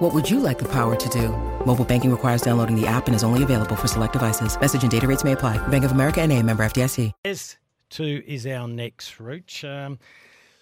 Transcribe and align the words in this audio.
What 0.00 0.14
would 0.14 0.28
you 0.30 0.40
like 0.40 0.58
the 0.58 0.68
power 0.68 0.96
to 0.96 1.08
do? 1.10 1.28
Mobile 1.66 1.84
banking 1.84 2.10
requires 2.10 2.40
downloading 2.42 2.74
the 2.74 2.86
app 2.86 3.06
and 3.06 3.14
is 3.14 3.22
only 3.22 3.42
available 3.42 3.76
for 3.76 3.86
select 3.86 4.14
devices. 4.14 4.58
Message 4.60 4.82
and 4.82 4.90
data 4.90 5.06
rates 5.06 5.24
may 5.24 5.32
apply. 5.32 5.58
Bank 5.68 5.84
of 5.84 5.92
America 5.92 6.20
and 6.22 6.32
a 6.32 6.42
member 6.42 6.64
FDIC. 6.64 7.12
As 7.24 7.56
to 7.90 8.24
is 8.26 8.46
our 8.46 8.66
next, 8.66 9.20
route. 9.20 9.62
Um, 9.62 9.98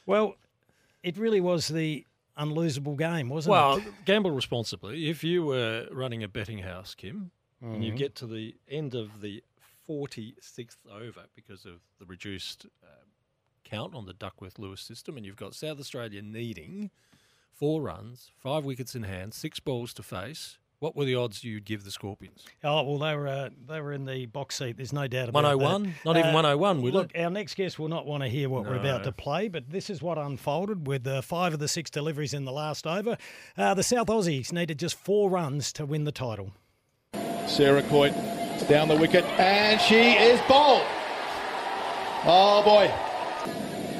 well, 0.06 0.34
it 1.04 1.16
really 1.16 1.40
was 1.40 1.68
the 1.68 2.04
unlosable 2.36 2.96
game, 2.98 3.28
wasn't 3.28 3.52
Well, 3.52 3.76
it? 3.76 3.84
Well, 3.84 3.94
gamble 4.04 4.30
responsibly. 4.32 5.08
If 5.08 5.22
you 5.22 5.44
were 5.44 5.86
running 5.92 6.22
a 6.24 6.28
betting 6.28 6.58
house, 6.58 6.94
Kim, 6.94 7.30
and 7.62 7.74
Mm-hmm. 7.74 7.82
you 7.82 7.92
get 7.92 8.14
to 8.16 8.26
the 8.26 8.54
end 8.68 8.94
of 8.94 9.20
the 9.20 9.42
46th 9.88 10.76
over 10.92 11.22
because 11.34 11.64
of 11.64 11.80
the 11.98 12.06
reduced 12.06 12.66
uh, 12.84 12.86
count 13.64 13.94
on 13.94 14.06
the 14.06 14.12
Duckworth 14.14 14.58
Lewis 14.60 14.80
system, 14.80 15.16
and 15.16 15.24
you've 15.26 15.36
got 15.36 15.54
South 15.54 15.78
Australia 15.80 16.22
needing 16.22 16.90
four 17.58 17.82
runs, 17.82 18.30
five 18.38 18.64
wickets 18.64 18.94
in 18.94 19.02
hand, 19.02 19.34
six 19.34 19.58
balls 19.60 19.92
to 19.94 20.02
face, 20.02 20.58
what 20.80 20.94
were 20.94 21.04
the 21.04 21.16
odds 21.16 21.42
you'd 21.42 21.64
give 21.64 21.82
the 21.82 21.90
Scorpions? 21.90 22.44
Oh 22.62 22.84
well, 22.84 22.98
they 22.98 23.16
were 23.16 23.26
uh, 23.26 23.48
they 23.66 23.80
were 23.80 23.92
in 23.92 24.04
the 24.04 24.26
box 24.26 24.54
seat. 24.54 24.76
There's 24.76 24.92
no 24.92 25.08
doubt 25.08 25.28
about 25.28 25.42
101? 25.42 25.82
that. 25.82 26.04
Not 26.04 26.16
even 26.16 26.30
Uh, 26.30 26.34
101, 26.34 26.82
would 26.82 26.94
look, 26.94 27.10
it? 27.14 27.20
our 27.20 27.30
next 27.30 27.54
guest 27.56 27.80
will 27.80 27.88
not 27.88 28.06
want 28.06 28.22
to 28.22 28.28
hear 28.28 28.48
what 28.48 28.62
we're 28.64 28.76
about 28.76 29.02
to 29.04 29.10
play, 29.12 29.48
but 29.48 29.68
this 29.70 29.90
is 29.90 30.00
what 30.00 30.18
unfolded 30.18 30.86
with 30.86 31.04
uh, 31.04 31.20
five 31.20 31.52
of 31.52 31.58
the 31.58 31.66
six 31.66 31.90
deliveries 31.90 32.32
in 32.32 32.44
the 32.44 32.52
last 32.52 32.86
over. 32.86 33.16
Uh, 33.56 33.74
the 33.74 33.82
South 33.82 34.06
Aussies 34.06 34.52
needed 34.52 34.78
just 34.78 34.96
four 34.96 35.28
runs 35.28 35.72
to 35.72 35.84
win 35.84 36.04
the 36.04 36.12
title. 36.12 36.52
Sarah 37.48 37.82
Coyte 37.82 38.14
down 38.68 38.86
the 38.86 38.96
wicket, 38.96 39.24
and 39.36 39.80
she 39.80 40.12
is 40.12 40.40
bowled. 40.48 40.86
Oh 42.24 42.62
boy. 42.64 42.88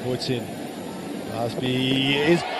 Coyte's 0.05 0.29
in. 0.29 0.45
Barsby 1.31 2.15
is 2.15 2.39
stopped. 2.39 2.58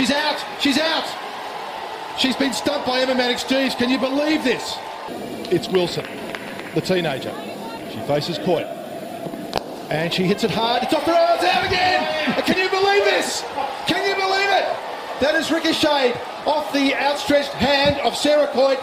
She's 0.00 0.12
out. 0.12 0.42
She's 0.62 0.78
out. 0.78 2.18
She's 2.18 2.34
been 2.34 2.54
stumped 2.54 2.86
by 2.86 3.00
Emma 3.00 3.12
Manix-Geeves. 3.12 3.76
Can 3.76 3.90
you 3.90 3.98
believe 3.98 4.42
this? 4.42 4.78
It's 5.52 5.68
Wilson, 5.68 6.06
the 6.74 6.80
teenager. 6.80 7.34
She 7.92 7.98
faces 8.06 8.38
Coyte. 8.38 8.64
And 9.90 10.10
she 10.10 10.24
hits 10.24 10.42
it 10.42 10.50
hard. 10.50 10.84
It's 10.84 10.94
off 10.94 11.04
the 11.04 11.12
rails, 11.12 11.44
out 11.44 11.66
again. 11.66 12.00
Can 12.44 12.56
you 12.56 12.70
believe 12.70 13.04
this? 13.04 13.42
Can 13.86 14.08
you 14.08 14.14
believe 14.14 14.48
it? 14.48 14.64
That 15.20 15.34
is 15.34 15.50
ricocheted 15.50 16.16
off 16.46 16.72
the 16.72 16.94
outstretched 16.94 17.52
hand 17.52 18.00
of 18.00 18.16
Sarah 18.16 18.46
Coyte. 18.54 18.80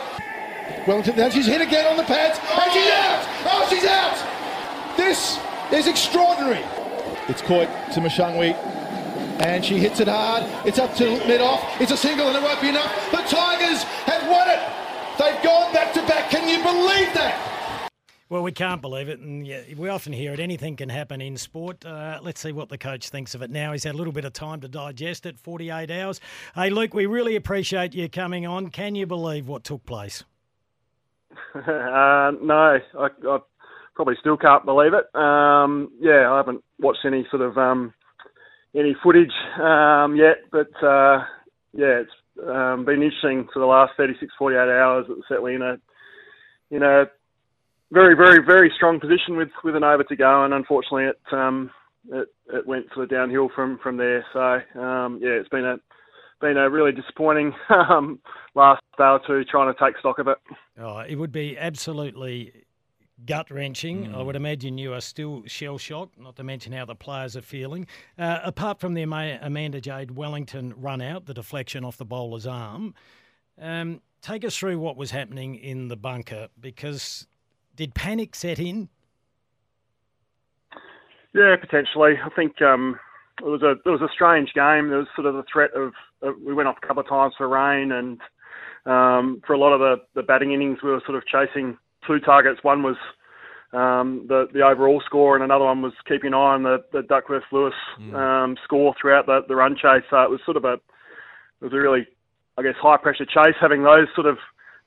Wellington, 0.86 1.16
now 1.16 1.30
she's 1.30 1.48
hit 1.48 1.62
again 1.62 1.88
on 1.88 1.98
the 1.98 2.04
pads, 2.04 2.38
and 2.38 2.72
she's 2.72 2.92
out! 2.92 3.26
Oh, 3.50 3.66
she's 3.72 3.86
out! 3.86 4.98
This 4.98 5.40
is 5.74 5.88
extraordinary. 5.88 6.64
It's 7.28 7.42
Coyte 7.42 7.72
to 7.96 8.02
Mashangwi, 8.02 8.54
and 9.40 9.64
she 9.64 9.78
hits 9.78 10.00
it 10.00 10.08
hard. 10.08 10.44
It's 10.66 10.80
up 10.80 10.96
to 10.96 11.06
mid-off. 11.28 11.82
It's 11.82 11.92
a 11.92 11.98
single, 11.98 12.28
and 12.28 12.38
it 12.38 12.44
won't 12.44 12.62
be 12.62 12.70
enough. 12.70 12.94
The 13.12 13.18
Tigers 13.18 13.84
have 13.84 14.30
won 14.30 14.50
it. 14.50 14.60
They've 15.18 15.42
gone 15.44 15.74
back 15.74 15.94
to 15.94 16.02
back. 16.02 16.30
Can 16.30 16.48
you 16.48 16.64
believe 16.64 17.14
that? 17.14 17.90
Well, 18.30 18.44
we 18.44 18.52
can't 18.52 18.82
believe 18.82 19.08
it, 19.08 19.20
and 19.20 19.48
yeah, 19.48 19.62
we 19.78 19.88
often 19.88 20.12
hear 20.12 20.34
it. 20.34 20.40
Anything 20.42 20.76
can 20.76 20.90
happen 20.90 21.22
in 21.22 21.38
sport. 21.38 21.86
Uh, 21.86 22.20
let's 22.22 22.42
see 22.42 22.52
what 22.52 22.68
the 22.68 22.78
coach 22.78 23.10
thinks 23.10 23.34
of 23.34 23.42
it 23.42 23.50
now. 23.50 23.72
He's 23.72 23.86
had 23.86 23.96
a 23.96 23.98
little 23.98 24.12
bit 24.12 24.26
of 24.26 24.34
time 24.34 24.60
to 24.62 24.68
digest 24.68 25.26
it, 25.26 25.40
48 25.40 25.90
hours. 25.90 26.20
Hey, 26.54 26.70
Luke, 26.70 26.94
we 26.94 27.06
really 27.06 27.38
appreciate 27.38 27.96
you 27.96 28.10
coming 28.10 28.46
on. 28.46 28.70
Can 28.70 28.96
you 28.96 29.06
believe 29.06 29.48
what 29.48 29.64
took 29.64 29.86
place? 29.86 30.26
uh, 31.56 32.32
no, 32.42 32.78
I, 33.00 33.08
I 33.28 33.40
probably 33.96 34.16
still 34.20 34.36
can't 34.36 34.66
believe 34.66 34.92
it. 34.94 35.06
Um, 35.16 35.90
yeah, 36.02 36.30
I 36.30 36.36
haven't 36.36 36.64
watched 36.80 37.06
any 37.06 37.26
sort 37.32 37.42
of 37.42 37.58
um, 37.58 37.94
any 38.78 38.96
footage 39.02 39.34
um, 39.62 40.16
yet, 40.16 40.38
but 40.52 40.70
uh, 40.86 41.24
yeah, 41.74 42.02
it's 42.02 42.12
um, 42.48 42.86
been 42.86 43.02
interesting 43.02 43.48
for 43.52 43.60
the 43.60 43.66
last 43.66 43.94
36, 43.98 44.32
48 44.38 44.58
hours. 44.58 45.06
It 45.10 45.18
was 45.18 45.26
certainly 45.28 45.56
in 45.56 45.62
a 45.62 45.78
in 46.70 46.84
a 46.84 47.06
very, 47.92 48.16
very, 48.16 48.44
very 48.46 48.72
strong 48.76 49.00
position 49.00 49.38
with, 49.38 49.50
with 49.64 49.76
an 49.76 49.84
over 49.84 50.04
to 50.04 50.16
go, 50.16 50.44
and 50.44 50.54
unfortunately, 50.54 51.06
it 51.06 51.34
um, 51.34 51.72
it, 52.12 52.28
it 52.54 52.68
went 52.68 52.86
sort 52.94 53.06
of 53.06 53.10
downhill 53.10 53.50
from, 53.56 53.80
from 53.82 53.98
there. 53.98 54.26
So 54.34 54.80
um, 54.80 55.20
yeah, 55.22 55.32
it's 55.32 55.50
been 55.50 55.66
a 55.66 55.78
been 56.40 56.58
a 56.58 56.70
really 56.70 56.92
disappointing 56.92 57.54
um, 57.70 58.20
last 58.54 58.82
day 58.98 59.06
or 59.06 59.20
two 59.26 59.44
trying 59.50 59.74
to 59.74 59.80
take 59.80 59.98
stock 60.00 60.20
of 60.20 60.28
it. 60.28 60.38
Oh, 60.80 61.00
it 61.00 61.16
would 61.16 61.32
be 61.32 61.58
absolutely 61.58 62.67
gut 63.26 63.50
wrenching. 63.50 64.08
Mm. 64.08 64.16
I 64.16 64.22
would 64.22 64.36
imagine 64.36 64.78
you 64.78 64.94
are 64.94 65.02
still 65.02 65.44
shell 65.46 65.78
shocked, 65.78 66.20
not 66.20 66.36
to 66.36 66.44
mention 66.44 66.74
how 66.74 66.86
the 66.86 66.96
players 66.96 67.36
are 67.36 67.42
feeling. 67.42 67.88
Uh, 68.18 68.40
apart 68.44 68.80
from 68.80 68.94
the 68.94 69.02
Ama- 69.02 69.40
Amanda 69.42 69.82
Jade 69.82 70.12
Wellington 70.12 70.74
run 70.78 71.02
out, 71.02 71.26
the 71.26 71.34
deflection 71.34 71.84
off 71.84 71.98
the 71.98 72.06
bowler's 72.06 72.46
arm, 72.46 72.94
um, 73.60 74.02
take 74.22 74.46
us 74.46 74.56
through 74.56 74.80
what 74.80 74.98
was 74.98 75.12
happening 75.12 75.56
in 75.56 75.88
the 75.88 75.98
bunker 75.98 76.48
because 76.60 77.28
did 77.76 77.94
panic 77.94 78.36
set 78.36 78.60
in? 78.60 78.90
Yeah, 81.34 81.56
potentially. 81.60 82.14
I 82.24 82.30
think 82.36 82.62
um, 82.62 83.00
it 83.40 83.46
was 83.46 83.62
a 83.62 83.72
it 83.72 83.90
was 83.90 84.02
a 84.02 84.12
strange 84.14 84.54
game. 84.54 84.90
There 84.90 84.98
was 84.98 85.08
sort 85.16 85.28
of 85.28 85.36
the 85.36 85.44
threat 85.52 85.72
of, 85.76 85.94
of 86.22 86.36
we 86.44 86.54
went 86.54 86.68
off 86.68 86.78
a 86.82 86.86
couple 86.86 87.02
of 87.02 87.10
times 87.10 87.34
for 87.38 87.48
rain, 87.48 87.92
and 87.92 88.20
um, 88.86 89.42
for 89.46 89.54
a 89.54 89.58
lot 89.58 89.74
of 89.74 89.80
the, 89.80 89.98
the 90.16 90.24
batting 90.24 90.54
innings, 90.54 90.80
we 90.82 90.90
were 90.90 91.02
sort 91.06 91.18
of 91.18 91.26
chasing 91.28 91.78
two 92.08 92.20
targets. 92.20 92.64
One 92.64 92.82
was 92.84 92.96
um, 93.74 94.26
the 94.28 94.48
the 94.54 94.62
overall 94.62 95.02
score, 95.06 95.36
and 95.36 95.44
another 95.44 95.66
one 95.66 95.82
was 95.82 95.94
keeping 96.08 96.30
an 96.30 96.34
eye 96.34 96.56
on 96.56 96.64
the, 96.64 96.78
the 96.94 97.04
Duckworth 97.04 97.44
Lewis 97.52 97.74
um, 98.16 98.56
score 98.64 98.96
throughout 99.00 99.26
the, 99.26 99.42
the 99.48 99.56
run 99.56 99.76
chase. 99.76 100.04
So 100.10 100.22
it 100.22 100.30
was 100.30 100.40
sort 100.46 100.58
of 100.58 100.66
a 100.66 100.74
it 100.74 100.82
was 101.62 101.74
a 101.74 101.78
really 101.78 102.08
I 102.58 102.64
guess 102.64 102.76
high 102.82 102.98
pressure 102.98 103.26
chase, 103.26 103.56
having 103.60 103.84
those 103.84 104.08
sort 104.16 104.28
of 104.28 104.38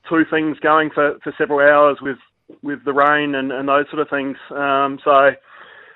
two 0.09 0.23
things 0.29 0.57
going 0.59 0.89
for, 0.93 1.17
for 1.23 1.33
several 1.37 1.59
hours 1.59 1.97
with 2.01 2.17
with 2.63 2.83
the 2.83 2.93
rain 2.93 3.35
and, 3.35 3.51
and 3.51 3.69
those 3.69 3.85
sort 3.89 4.01
of 4.01 4.09
things. 4.09 4.35
Um, 4.51 4.99
so 5.03 5.31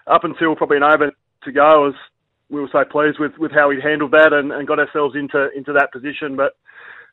up 0.08 0.24
until 0.24 0.56
probably 0.56 0.78
an 0.78 0.84
over 0.84 1.12
to 1.44 1.52
go, 1.52 1.62
I 1.62 1.88
was 1.88 1.96
we 2.50 2.62
were 2.62 2.70
so 2.72 2.84
pleased 2.86 3.18
with, 3.20 3.32
with 3.40 3.52
how 3.52 3.68
we 3.70 3.82
handled 3.82 4.12
that 4.12 4.32
and, 4.32 4.52
and 4.52 4.68
got 4.68 4.80
ourselves 4.80 5.16
into 5.16 5.50
into 5.56 5.74
that 5.74 5.92
position. 5.92 6.36
But 6.36 6.54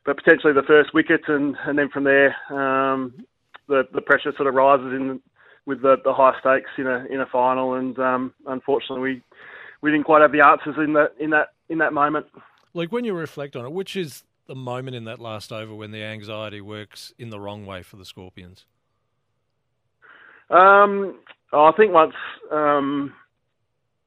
but 0.05 0.17
potentially 0.17 0.53
the 0.53 0.67
first 0.67 0.93
wicket 0.93 1.21
and, 1.27 1.55
and 1.65 1.77
then 1.77 1.89
from 1.89 2.03
there 2.03 2.35
um, 2.51 3.25
the 3.67 3.83
the 3.93 4.01
pressure 4.01 4.33
sort 4.35 4.47
of 4.47 4.55
rises 4.55 4.93
in 4.93 5.21
with 5.65 5.81
the, 5.81 5.95
the 6.03 6.13
high 6.13 6.33
stakes 6.39 6.69
in 6.77 6.87
a 6.87 7.05
in 7.09 7.21
a 7.21 7.25
final 7.25 7.75
and 7.75 7.97
um, 7.99 8.33
unfortunately 8.47 9.01
we 9.01 9.21
we 9.81 9.91
didn't 9.91 10.05
quite 10.05 10.21
have 10.21 10.31
the 10.31 10.41
answers 10.41 10.75
in 10.77 10.93
that 10.93 11.13
in 11.19 11.29
that 11.31 11.49
in 11.69 11.77
that 11.79 11.93
moment. 11.93 12.25
Like 12.73 12.91
when 12.91 13.05
you 13.05 13.13
reflect 13.13 13.55
on 13.55 13.65
it, 13.65 13.71
which 13.71 13.95
is 13.95 14.23
the 14.47 14.55
moment 14.55 14.95
in 14.95 15.05
that 15.05 15.19
last 15.19 15.51
over 15.51 15.73
when 15.73 15.91
the 15.91 16.03
anxiety 16.03 16.61
works 16.61 17.13
in 17.17 17.29
the 17.29 17.39
wrong 17.39 17.65
way 17.65 17.81
for 17.83 17.97
the 17.97 18.05
Scorpions? 18.05 18.65
Um, 20.49 21.19
I 21.51 21.71
think 21.77 21.93
once, 21.93 22.13
um, 22.51 23.13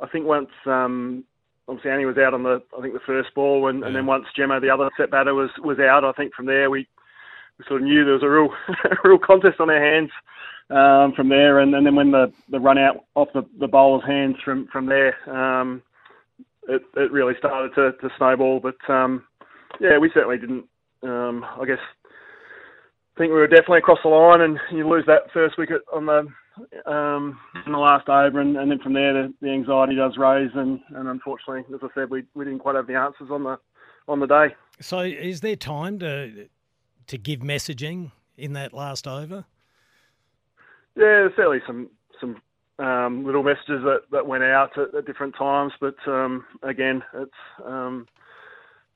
I 0.01 0.07
think 0.09 0.27
once, 0.27 0.51
um, 0.67 1.25
obviously 1.69 1.91
Annie 1.91 2.05
was 2.05 2.19
out 2.19 2.35
on 2.35 2.43
the, 2.43 2.63
I 2.77 2.83
think 2.83 2.95
the 2.95 3.01
first 3.01 3.35
ball, 3.35 3.69
and, 3.69 3.83
and 3.83 3.97
then 3.97 4.07
once 4.07 4.27
Gemma, 4.37 4.61
the 4.61 4.71
other 4.71 4.91
set 4.97 5.11
batter, 5.11 5.35
was 5.35 5.51
was 5.63 5.79
out. 5.79 6.05
I 6.05 6.13
think 6.13 6.35
from 6.35 6.47
there 6.47 6.71
we, 6.71 6.87
we 7.59 7.65
sort 7.67 7.83
of 7.83 7.89
knew 7.89 8.05
there 8.05 8.15
was 8.15 8.23
a 8.23 8.29
real, 8.29 8.51
a 8.85 8.97
real 9.09 9.19
contest 9.19 9.61
on 9.61 9.71
our 9.71 9.83
hands 9.83 10.11
um, 10.71 11.13
from 11.15 11.29
there, 11.29 11.61
and, 11.61 11.75
and 11.75 11.87
then 11.87 11.95
when 11.95 12.11
the, 12.11 12.33
the 12.51 12.61
run 12.61 12.79
out 12.79 13.05
off 13.15 13.29
the, 13.35 13.45
the 13.59 13.69
bowler's 13.69 14.05
hands 14.05 14.37
from 14.45 14.67
from 14.73 14.87
there, 14.87 15.15
um, 15.31 15.83
it 16.69 16.83
it 16.97 17.13
really 17.13 17.35
started 17.39 17.75
to, 17.75 17.93
to 18.01 18.15
snowball. 18.19 18.61
But 18.61 18.77
um, 18.93 19.25
yeah, 19.81 19.99
we 19.99 20.11
certainly 20.13 20.39
didn't. 20.39 20.65
Um, 21.03 21.45
I 21.45 21.65
guess 21.67 21.79
I 22.05 23.19
think 23.19 23.31
we 23.31 23.39
were 23.39 23.47
definitely 23.47 23.79
across 23.79 23.99
the 24.03 24.09
line, 24.09 24.41
and 24.41 24.59
you 24.73 24.89
lose 24.89 25.05
that 25.07 25.31
first 25.33 25.57
wicket 25.57 25.83
on 25.93 26.07
the 26.07 26.27
um, 26.91 27.39
in 27.65 27.73
the 27.73 27.79
last 27.79 28.09
over, 28.09 28.41
and, 28.41 28.57
and 28.57 28.71
then 28.71 28.79
from 28.81 28.95
there 28.95 29.13
the, 29.13 29.35
the 29.41 29.51
anxiety 29.51 29.95
does 29.95 30.17
raise, 30.17 30.51
and, 30.55 30.81
and 30.95 31.09
unfortunately, 31.09 31.63
as 31.75 31.81
I 31.83 31.89
said, 31.95 32.11
we 32.11 32.25
we 32.35 32.45
didn't 32.45 32.61
quite 32.61 32.75
have 32.75 32.87
the 32.87 32.97
answers 32.97 33.29
on 33.31 33.45
the 33.45 33.59
on 34.09 34.21
the 34.21 34.27
day. 34.27 34.55
So 34.81 35.01
is 35.01 35.41
there 35.41 35.57
time 35.57 35.99
to 36.01 36.49
to 37.09 37.19
give 37.19 37.41
messaging 37.41 38.13
in 38.37 38.53
that 38.55 38.73
last 38.73 39.07
over? 39.07 39.45
Yeah, 40.97 41.29
certainly 41.37 41.61
some 41.67 41.91
some 42.21 42.41
um, 42.79 43.25
little 43.25 43.43
messages 43.43 43.83
that, 43.85 44.03
that 44.13 44.27
went 44.27 44.45
out 44.45 44.77
at, 44.79 44.95
at 44.95 45.07
different 45.07 45.35
times, 45.37 45.73
but 45.81 45.97
um, 46.07 46.45
again, 46.63 47.03
it's 47.15 47.33
um, 47.65 48.07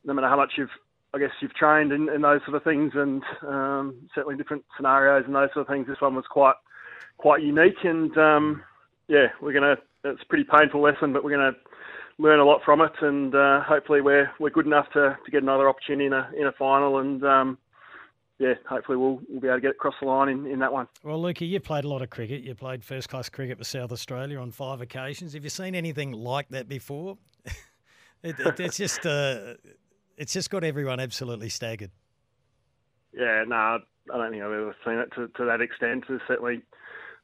no 0.04 0.14
matter 0.14 0.28
how 0.28 0.36
much 0.36 0.52
you've 0.56 0.70
I 1.12 1.18
guess 1.18 1.30
you've 1.40 1.54
trained 1.54 1.92
in, 1.92 2.08
in 2.08 2.22
those 2.22 2.40
sort 2.44 2.56
of 2.56 2.62
things, 2.62 2.92
and 2.94 3.22
um, 3.46 4.08
certainly 4.14 4.36
different 4.36 4.64
scenarios 4.76 5.24
and 5.26 5.34
those 5.34 5.48
sort 5.52 5.68
of 5.68 5.72
things. 5.72 5.86
This 5.88 6.00
one 6.00 6.14
was 6.14 6.24
quite 6.30 6.54
quite 7.18 7.42
unique, 7.42 7.84
and 7.84 8.16
um, 8.16 8.62
yeah, 9.08 9.26
we're 9.40 9.52
gonna. 9.52 9.76
It's 10.04 10.22
a 10.22 10.26
pretty 10.26 10.44
painful 10.44 10.80
lesson, 10.80 11.12
but 11.12 11.24
we're 11.24 11.32
gonna 11.36 11.56
learn 12.18 12.38
a 12.38 12.44
lot 12.44 12.60
from 12.64 12.80
it, 12.80 12.92
and 13.00 13.34
uh, 13.34 13.60
hopefully 13.62 14.00
we're 14.00 14.30
we're 14.38 14.50
good 14.50 14.66
enough 14.66 14.86
to, 14.92 15.18
to 15.24 15.30
get 15.30 15.42
another 15.42 15.68
opportunity 15.68 16.06
in 16.06 16.12
a 16.12 16.30
in 16.38 16.46
a 16.46 16.52
final, 16.52 16.98
and 16.98 17.24
um, 17.24 17.58
yeah, 18.40 18.54
hopefully 18.66 18.96
we'll 18.96 19.20
we'll 19.28 19.40
be 19.40 19.48
able 19.48 19.58
to 19.58 19.60
get 19.60 19.72
across 19.72 19.94
the 20.00 20.06
line 20.06 20.30
in, 20.30 20.46
in 20.46 20.58
that 20.60 20.72
one. 20.72 20.88
Well, 21.04 21.20
Lukey, 21.20 21.46
you 21.46 21.60
played 21.60 21.84
a 21.84 21.88
lot 21.88 22.00
of 22.00 22.08
cricket. 22.08 22.42
You 22.42 22.54
played 22.54 22.82
first 22.82 23.10
class 23.10 23.28
cricket 23.28 23.58
for 23.58 23.64
South 23.64 23.92
Australia 23.92 24.38
on 24.38 24.50
five 24.50 24.80
occasions. 24.80 25.34
Have 25.34 25.44
you 25.44 25.50
seen 25.50 25.74
anything 25.74 26.12
like 26.12 26.48
that 26.48 26.66
before? 26.66 27.18
it, 28.22 28.40
it, 28.40 28.58
it's 28.58 28.78
just 28.78 29.04
uh, 29.04 29.54
it's 30.16 30.32
just 30.32 30.48
got 30.48 30.64
everyone 30.64 31.00
absolutely 31.00 31.50
staggered. 31.50 31.90
Yeah, 33.12 33.44
no, 33.46 33.56
I 33.56 33.78
don't 34.08 34.30
think 34.30 34.42
I've 34.42 34.52
ever 34.52 34.74
seen 34.86 34.94
it 34.94 35.10
to, 35.16 35.28
to 35.28 35.44
that 35.44 35.60
extent. 35.60 36.04
There's 36.08 36.22
certainly 36.26 36.62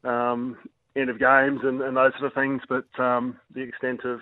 um, 0.04 0.58
end 0.96 1.08
of 1.08 1.18
games 1.18 1.60
and, 1.62 1.80
and 1.80 1.96
those 1.96 2.12
sort 2.18 2.26
of 2.26 2.34
things, 2.34 2.60
but 2.68 3.02
um, 3.02 3.38
the 3.54 3.62
extent 3.62 4.04
of 4.04 4.20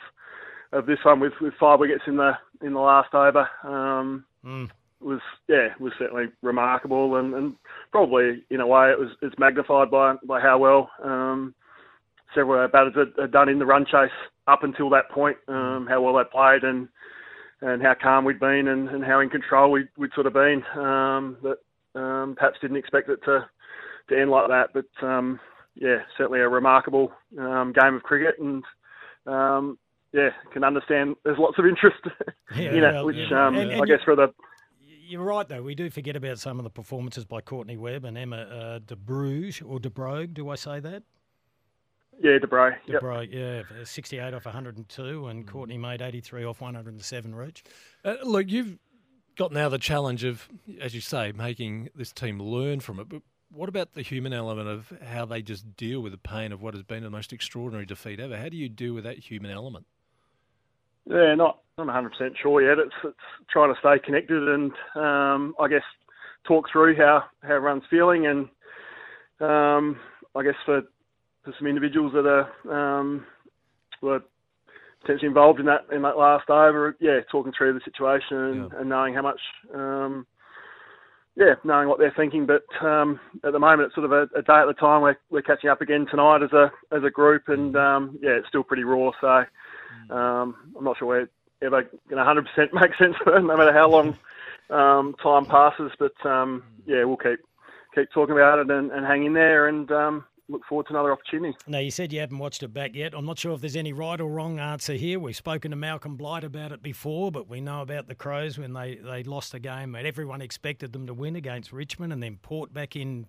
of 0.73 0.87
this 0.87 0.99
one 1.05 1.19
with, 1.19 1.33
with 1.41 1.55
five 1.59 1.81
wickets 1.81 2.05
in 2.07 2.19
the 2.19 2.33
in 2.63 2.73
the 2.73 2.81
last 2.81 3.15
over 3.15 3.49
um, 3.65 4.25
mm. 4.45 4.71
Was 5.05 5.21
yeah 5.49 5.69
was 5.79 5.93
certainly 5.99 6.25
remarkable 6.43 7.17
and, 7.17 7.35
and 7.35 7.55
probably 7.93 8.43
in 8.51 8.61
a 8.61 8.67
way 8.67 8.91
it 8.91 8.99
was 8.99 9.11
it's 9.23 9.39
magnified 9.39 9.91
by 9.91 10.15
by 10.27 10.41
how 10.41 10.59
well 10.59 10.91
um, 11.03 11.55
several 12.35 12.55
of 12.55 12.61
our 12.61 12.69
batters 12.69 12.95
had, 12.97 13.23
had, 13.23 13.33
done 13.33 13.49
in 13.49 13.59
the 13.59 13.67
run 13.67 13.87
chase 13.87 14.11
up 14.47 14.65
until 14.65 14.91
that 14.91 15.11
point, 15.11 15.37
um, 15.49 15.87
how 15.89 16.03
well 16.03 16.17
they 16.17 16.31
played 16.31 16.65
and 16.65 16.89
and 17.61 17.83
how 17.83 17.95
calm 17.95 18.25
we'd 18.25 18.41
been 18.41 18.69
and, 18.69 18.89
and 18.91 19.05
how 19.05 19.21
in 19.21 19.31
control 19.31 19.71
we'd, 19.71 19.89
we'd 19.97 20.13
sort 20.15 20.27
of 20.27 20.35
been. 20.35 20.63
Um, 20.77 21.39
that 21.43 21.59
um, 21.99 22.35
perhaps 22.37 22.59
didn't 22.61 22.77
expect 22.77 23.09
it 23.09 23.21
to 23.25 23.47
to 24.09 24.21
end 24.21 24.31
like 24.31 24.49
that, 24.49 24.71
but 24.75 25.07
um, 25.07 25.41
yeah, 25.75 25.99
certainly 26.19 26.41
a 26.41 26.49
remarkable 26.49 27.13
um, 27.39 27.73
game 27.73 27.95
of 27.95 28.03
cricket, 28.03 28.35
and 28.39 28.63
um, 29.27 29.79
yeah, 30.13 30.31
can 30.53 30.63
understand 30.63 31.17
there's 31.25 31.39
lots 31.39 31.59
of 31.59 31.65
interest 31.65 31.97
yeah, 32.57 32.73
in 32.73 32.85
it, 32.85 33.05
which 33.05 33.17
yeah. 33.17 33.47
um, 33.47 33.57
and, 33.57 33.71
and 33.71 33.83
I 33.83 33.87
guess 33.87 34.05
for 34.05 34.15
the 34.15 34.29
you're 35.07 35.25
right, 35.25 35.49
though. 35.49 35.63
We 35.63 35.75
do 35.75 35.91
forget 35.91 36.17
about 36.17 36.39
some 36.39 36.59
of 36.59 36.65
the 36.65 36.71
performances 36.71 37.25
by 37.25 37.41
Courtney 37.41 37.77
Webb 37.77 38.05
and 38.05 38.17
Emma 38.17 38.37
uh, 38.37 38.79
De 38.81 38.97
Bruges 38.97 39.63
or 39.63 39.79
De 39.79 39.91
Brogue. 39.91 40.35
Do 40.35 40.49
I 40.49 40.55
say 40.55 40.81
that? 40.81 41.03
Yeah, 42.23 42.39
De 42.39 42.47
Brogue. 42.47 42.75
De 42.87 42.99
Brogue, 42.99 43.29
yep. 43.31 43.67
yeah. 43.77 43.85
68 43.85 44.35
off 44.35 44.45
102, 44.45 45.27
and 45.27 45.45
mm. 45.45 45.49
Courtney 45.49 45.79
made 45.79 46.01
83 46.01 46.45
off 46.45 46.61
107 46.61 47.35
reach. 47.35 47.65
Uh, 48.05 48.15
look, 48.23 48.49
you've 48.49 48.79
got 49.37 49.53
now 49.53 49.69
the 49.69 49.79
challenge 49.79 50.25
of, 50.25 50.49
as 50.81 50.95
you 50.95 51.01
say, 51.01 51.33
making 51.33 51.91
this 51.95 52.13
team 52.13 52.41
learn 52.41 52.81
from 52.81 53.01
it. 53.01 53.09
But 53.09 53.23
what 53.51 53.69
about 53.69 53.95
the 53.95 54.03
human 54.03 54.33
element 54.33 54.69
of 54.69 54.93
how 55.05 55.25
they 55.25 55.43
just 55.43 55.77
deal 55.77 56.01
with 56.01 56.13
the 56.13 56.19
pain 56.19 56.53
of 56.53 56.63
what 56.63 56.75
has 56.75 56.83
been 56.83 57.03
the 57.03 57.11
most 57.11 57.33
extraordinary 57.33 57.87
defeat 57.87 58.21
ever? 58.21 58.37
How 58.37 58.49
do 58.49 58.57
you 58.57 58.69
deal 58.69 58.95
with 58.95 59.05
that 59.05 59.19
human 59.19 59.51
element? 59.51 59.87
Yeah, 61.07 61.35
not 61.35 61.61
not 61.77 61.87
100 61.87 62.11
percent 62.11 62.35
sure 62.41 62.63
yet. 62.63 62.79
It's 62.79 62.95
it's 63.05 63.17
trying 63.51 63.73
to 63.73 63.81
stay 63.81 64.05
connected 64.05 64.49
and 64.49 64.73
um, 64.95 65.55
I 65.61 65.69
guess 65.69 65.83
talk 66.47 66.67
through 66.73 66.97
how 66.97 67.25
how 67.43 67.55
everyone's 67.55 67.83
feeling 67.91 68.27
and 68.27 68.49
um, 69.41 69.99
I 70.35 70.43
guess 70.43 70.55
for 70.65 70.83
for 71.45 71.55
some 71.59 71.67
individuals 71.69 72.13
that 72.15 72.27
are 72.27 72.99
um, 72.99 73.27
were 74.03 74.21
potentially 75.03 75.29
involved 75.29 75.61
in 75.61 75.67
that 75.67 75.87
in 75.93 76.03
that 76.03 76.17
last 76.17 76.49
over, 76.49 76.97
yeah, 77.01 77.21
talking 77.31 77.53
through 77.57 77.75
the 77.75 77.81
situation 77.85 78.37
and, 78.37 78.71
yeah. 78.73 78.81
and 78.81 78.89
knowing 78.89 79.15
how 79.15 79.23
much 79.23 79.41
um, 79.75 80.27
yeah, 81.37 81.55
knowing 81.65 81.89
what 81.89 81.99
they're 81.99 82.15
thinking. 82.17 82.47
But 82.47 82.65
um, 82.87 83.21
at 83.45 83.53
the 83.53 83.59
moment, 83.59 83.87
it's 83.87 83.95
sort 83.95 84.07
of 84.07 84.13
a, 84.13 84.23
a, 84.39 84.43
day 84.43 84.61
at 84.63 84.69
a 84.69 84.75
time. 84.75 85.03
We're 85.03 85.17
we're 85.31 85.43
catching 85.43 85.71
up 85.71 85.81
again 85.81 86.07
tonight 86.11 86.43
as 86.43 86.53
a 86.53 86.71
as 86.95 87.03
a 87.05 87.11
group, 87.11 87.45
and 87.49 87.75
mm. 87.75 87.97
um, 87.97 88.19
yeah, 88.23 88.31
it's 88.31 88.49
still 88.49 88.65
pretty 88.65 88.85
raw. 88.85 89.11
So. 89.21 89.45
Um, 90.11 90.73
I'm 90.77 90.85
not 90.85 90.99
sure 90.99 91.09
we're 91.09 91.29
ever 91.63 91.83
going 92.09 92.25
to 92.25 92.43
100% 92.57 92.73
make 92.73 92.95
sense 92.97 93.17
it, 93.27 93.45
no 93.45 93.57
matter 93.57 93.73
how 93.73 93.89
long 93.89 94.17
um, 94.71 95.15
time 95.23 95.47
passes. 95.47 95.93
But 95.99 96.15
um, 96.27 96.63
yeah, 96.87 97.05
we'll 97.05 97.17
keep 97.17 97.41
keep 97.95 98.11
talking 98.13 98.35
about 98.35 98.59
it 98.59 98.71
and, 98.71 98.91
and 98.91 99.07
hang 99.07 99.25
in 99.25 99.35
there, 99.35 99.69
and 99.69 99.91
um, 99.93 100.25
look 100.49 100.65
forward 100.67 100.87
to 100.87 100.93
another 100.93 101.13
opportunity. 101.13 101.57
Now, 101.67 101.79
you 101.79 101.91
said 101.91 102.13
you 102.13 102.21
haven't 102.21 102.39
watched 102.39 102.63
it 102.63 102.75
back 102.75 102.95
yet. 102.95 103.15
I'm 103.15 103.25
not 103.25 103.39
sure 103.39 103.53
if 103.53 103.61
there's 103.61 103.77
any 103.77 103.93
right 103.93 104.21
or 104.21 104.29
wrong 104.29 104.59
answer 104.59 104.95
here. 104.95 105.19
We've 105.19 105.37
spoken 105.37 105.71
to 105.71 105.77
Malcolm 105.77 106.17
Blight 106.17 106.45
about 106.45 106.73
it 106.73 106.83
before, 106.83 107.31
but 107.31 107.49
we 107.49 107.61
know 107.61 107.83
about 107.83 108.09
the 108.09 108.15
Crows 108.15 108.59
when 108.59 108.73
they, 108.73 108.97
they 108.97 109.23
lost 109.23 109.55
a 109.55 109.59
game 109.59 109.95
and 109.95 110.07
everyone 110.07 110.43
expected 110.43 110.93
them 110.93 111.07
to 111.07 111.15
win 111.15 111.37
against 111.37 111.73
Richmond 111.73 112.13
and 112.13 112.23
then 112.23 112.39
Port 112.43 112.73
back 112.73 112.97
in 112.97 113.27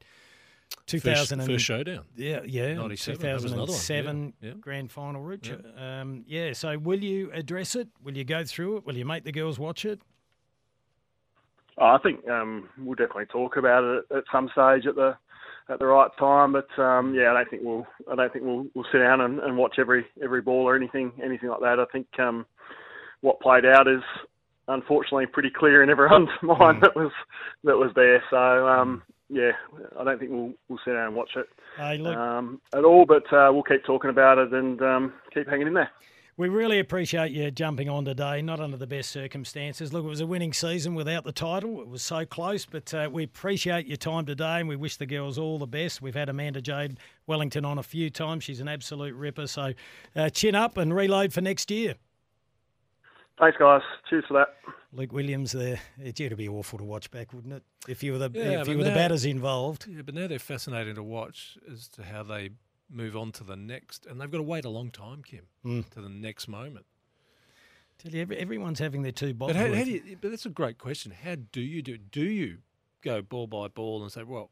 2000 0.88 1.40
first, 1.40 1.50
first 1.50 1.66
showdown. 1.66 2.06
Yeah, 2.16 2.42
yeah. 2.46 2.76
2007 2.76 4.34
yeah. 4.42 4.52
grand 4.60 4.92
final, 4.92 5.22
Richard. 5.22 5.66
Yeah. 5.76 6.02
Um, 6.02 6.24
yeah, 6.28 6.54
so 6.54 6.78
will 6.78 7.04
you 7.04 7.32
address 7.34 7.76
it? 7.76 7.88
Will 8.04 8.16
you 8.16 8.24
go 8.24 8.44
through 8.44 8.78
it? 8.78 8.86
Will 8.86 8.96
you 8.96 9.06
make 9.06 9.24
the 9.24 9.32
girls 9.32 9.58
watch 9.58 9.86
it? 9.86 10.00
Oh, 11.78 11.88
I 11.88 11.98
think 12.04 12.28
um, 12.30 12.70
we'll 12.78 12.96
definitely 12.96 13.26
talk 13.26 13.58
about 13.58 13.84
it 13.84 14.06
at 14.16 14.24
some 14.32 14.50
stage 14.54 14.86
at 14.86 14.96
the 14.96 15.18
at 15.68 15.80
the 15.80 15.86
right 15.86 16.10
time. 16.18 16.54
But 16.54 16.82
um, 16.82 17.14
yeah, 17.14 17.32
I 17.32 17.34
don't 17.34 17.50
think 17.50 17.64
we'll 17.64 17.88
I 18.10 18.16
don't 18.16 18.32
think 18.32 18.46
we'll 18.46 18.68
we'll 18.74 18.86
sit 18.92 19.00
down 19.00 19.22
and, 19.22 19.40
and 19.40 19.58
watch 19.58 19.76
every 19.78 20.06
every 20.24 20.42
ball 20.42 20.68
or 20.68 20.76
anything 20.76 21.12
anything 21.22 21.50
like 21.50 21.62
that. 21.62 21.80
I 21.80 21.86
think 21.92 22.08
um, 22.20 22.46
what 23.22 23.42
played 23.42 23.66
out 23.66 23.88
is 23.88 24.04
unfortunately 24.68 25.26
pretty 25.26 25.50
clear 25.50 25.84
in 25.84 25.90
everyone's 25.90 26.30
mind 26.42 26.60
mm. 26.60 26.82
that 26.82 26.96
was 26.96 27.12
that 27.64 27.78
was 27.78 27.92
there. 27.96 28.24
So 28.30 28.68
um, 28.68 29.04
yeah, 29.30 29.52
I 30.00 30.04
don't 30.04 30.20
think 30.20 30.32
we'll 30.32 30.54
we'll 30.70 30.80
sit 30.86 30.92
down 30.92 31.08
and 31.08 31.16
watch 31.16 31.32
it 31.36 31.48
hey, 31.78 32.04
um, 32.06 32.62
at 32.74 32.84
all. 32.84 33.06
But 33.06 33.32
uh, 33.34 33.50
we'll 33.52 33.64
keep 33.64 33.84
talking 33.84 34.10
about 34.10 34.38
it 34.38 34.54
and 34.54 34.82
um, 34.82 35.14
keep 35.34 35.48
hanging 35.48 35.68
in 35.68 35.74
there. 35.74 35.92
We 36.38 36.50
really 36.50 36.80
appreciate 36.80 37.32
you 37.32 37.50
jumping 37.50 37.88
on 37.88 38.04
today, 38.04 38.42
not 38.42 38.60
under 38.60 38.76
the 38.76 38.86
best 38.86 39.10
circumstances. 39.10 39.94
Look, 39.94 40.04
it 40.04 40.10
was 40.10 40.20
a 40.20 40.28
winning 40.28 40.52
season 40.52 40.94
without 40.94 41.24
the 41.24 41.32
title. 41.32 41.80
It 41.80 41.88
was 41.88 42.02
so 42.02 42.26
close, 42.26 42.66
but 42.66 42.94
uh, 42.94 43.10
we 43.10 43.24
appreciate 43.24 43.88
your 43.88 43.96
time 43.96 44.26
today 44.26 44.60
and 44.60 44.68
we 44.68 44.76
wish 44.76 44.98
the 44.98 45.06
girls 45.06 45.38
all 45.38 45.58
the 45.58 45.66
best. 45.66 46.02
We've 46.02 46.14
had 46.14 46.28
Amanda 46.28 46.62
Jade 46.62 47.00
Wellington 47.26 47.64
on 47.64 47.78
a 47.78 47.84
few 47.84 48.10
times. 48.10 48.44
She's 48.44 48.60
an 48.60 48.68
absolute 48.68 49.16
ripper. 49.16 49.48
So 49.48 49.76
uh, 50.14 50.28
chin 50.30 50.56
up 50.56 50.76
and 50.76 50.94
reload 50.94 51.32
for 51.32 51.40
next 51.40 51.72
year. 51.72 51.96
Thanks, 53.40 53.58
guys. 53.58 53.82
Cheers 54.10 54.26
for 54.28 54.34
that. 54.36 54.56
Luke 54.94 55.12
Williams 55.12 55.52
there. 55.52 55.80
It's 55.98 56.20
to 56.20 56.36
be 56.36 56.48
awful 56.48 56.80
to 56.80 56.86
watch 56.86 57.12
back, 57.12 57.34
wouldn't 57.34 57.54
it? 57.54 57.64
If 57.88 58.02
you 58.02 58.14
were 58.14 58.18
the 58.18 58.32
yeah, 58.34 58.62
if 58.62 58.68
you 58.68 58.78
were 58.78 58.84
now, 58.84 58.92
the 58.92 58.96
batters 58.96 59.26
involved. 59.26 59.88
Yeah, 59.90 60.04
but 60.04 60.16
now 60.16 60.28
they're 60.28 60.40
fascinating 60.40 60.96
to 60.96 61.04
watch 61.04 61.58
as 61.70 61.90
to 61.90 62.04
how 62.04 62.24
they 62.24 62.52
move 62.90 63.18
on 63.18 63.32
to 63.34 63.44
the 63.44 63.58
next, 63.58 64.06
and 64.06 64.22
they've 64.22 64.32
got 64.32 64.38
to 64.38 64.44
wait 64.44 64.64
a 64.64 64.70
long 64.70 64.90
time, 64.90 65.22
Kim, 65.24 65.48
mm. 65.66 65.90
to 65.90 66.02
the 66.02 66.10
next 66.10 66.48
moment. 66.48 66.86
Tell 67.98 68.12
you, 68.12 68.22
every, 68.22 68.38
everyone's 68.38 68.80
having 68.80 69.02
their 69.02 69.12
two 69.12 69.34
balls. 69.34 69.54
But, 69.54 69.58
how, 69.58 69.74
how 69.74 69.84
do 69.84 69.92
you, 69.92 70.18
but 70.20 70.32
that's 70.32 70.46
a 70.46 70.50
great 70.50 70.78
question. 70.78 71.12
How 71.12 71.36
do 71.36 71.62
you 71.62 71.82
do? 71.82 71.98
Do 71.98 72.24
you 72.24 72.60
go 73.02 73.22
ball 73.22 73.48
by 73.48 73.68
ball 73.68 74.02
and 74.02 74.12
say, 74.12 74.24
well, 74.24 74.52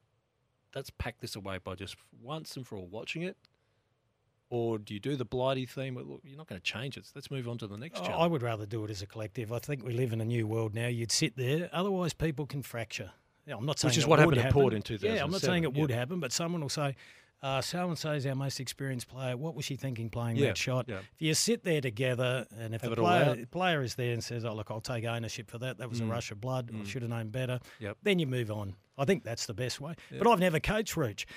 let's 0.76 0.90
pack 0.90 1.20
this 1.20 1.36
away 1.36 1.60
by 1.64 1.76
just 1.76 1.96
once 2.22 2.58
and 2.58 2.68
for 2.68 2.78
all 2.78 2.88
watching 2.88 3.22
it? 3.22 3.38
Or 4.54 4.78
do 4.78 4.94
you 4.94 5.00
do 5.00 5.16
the 5.16 5.26
Blighty 5.26 5.66
theme? 5.66 5.96
Well, 5.96 6.06
look, 6.06 6.22
you're 6.24 6.38
not 6.38 6.46
going 6.46 6.62
to 6.62 6.64
change 6.64 6.96
it. 6.96 7.08
So 7.08 7.14
let's 7.16 7.32
move 7.32 7.50
on 7.50 7.58
to 7.58 7.66
the 7.66 7.76
next. 7.76 8.04
Oh, 8.04 8.12
I 8.12 8.28
would 8.28 8.44
rather 8.44 8.68
do 8.68 8.86
it 8.86 8.92
as 8.92 9.02
a 9.02 9.08
collective. 9.08 9.52
I 9.52 9.58
think 9.58 9.84
we 9.84 9.94
live 9.94 10.14
in 10.14 10.22
a 10.22 10.26
new 10.26 10.46
world 10.46 10.76
now. 10.76 10.86
You'd 10.86 11.12
sit 11.12 11.36
there, 11.36 11.72
otherwise 11.74 12.14
people 12.14 12.46
can 12.46 12.62
fracture. 12.62 13.10
Yeah, 13.48 13.56
I'm 13.56 13.66
not 13.66 13.80
saying 13.80 13.90
which 13.90 13.98
is 13.98 14.06
what 14.06 14.20
happened 14.20 14.38
happen. 14.38 14.50
at 14.50 14.54
Port 14.54 14.74
in 14.76 14.84
2007. 14.84 15.18
Yeah, 15.18 15.24
I'm 15.24 15.32
not 15.32 15.42
saying 15.42 15.64
it 15.64 15.74
would 15.74 15.90
happen, 15.90 16.20
but 16.20 16.32
someone 16.32 16.62
will 16.62 16.70
say, 16.70 16.96
uh, 17.44 17.62
so 17.62 17.90
and 17.90 17.98
so 17.98 18.12
is 18.12 18.26
our 18.26 18.36
most 18.36 18.60
experienced 18.60 19.10
player. 19.10 19.36
What 19.36 19.54
was 19.54 19.66
she 19.66 19.76
thinking 19.76 20.10
playing 20.10 20.38
yeah, 20.38 20.48
that 20.50 20.58
shot? 20.58 20.86
Yeah. 20.88 21.00
If 21.00 21.06
you 21.18 21.34
sit 21.34 21.64
there 21.64 21.82
together, 21.82 22.46
and 22.58 22.74
if 22.74 22.82
have 22.82 22.92
the 22.92 22.96
player, 22.96 23.46
player 23.48 23.82
is 23.82 23.96
there 23.96 24.14
and 24.14 24.24
says, 24.24 24.46
"Oh, 24.46 24.54
look, 24.54 24.72
I'll 24.72 24.80
take 24.80 25.04
ownership 25.04 25.52
for 25.52 25.58
that. 25.58 25.80
That 25.80 25.90
was 25.90 26.00
mm. 26.00 26.08
a 26.08 26.12
rush 26.12 26.32
of 26.32 26.40
blood. 26.40 26.72
Mm. 26.72 26.82
I 26.82 26.86
should 26.86 27.02
have 27.02 27.12
known 27.12 27.30
better." 27.30 27.60
Yep. 27.80 27.98
Then 28.04 28.20
you 28.20 28.28
move 28.28 28.50
on. 28.50 28.76
I 28.98 29.06
think 29.06 29.24
that's 29.24 29.46
the 29.46 29.54
best 29.54 29.82
way. 29.82 29.96
Yep. 30.12 30.24
But 30.24 30.32
I've 30.32 30.40
never 30.40 30.62
coached 30.62 30.96
Reach. 30.96 31.28